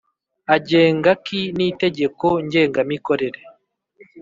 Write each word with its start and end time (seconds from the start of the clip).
Agenga 0.55 1.11
khi 1.23 1.41
n 1.57 1.59
itegeko 1.69 2.27
ngengamikorere 2.45 3.41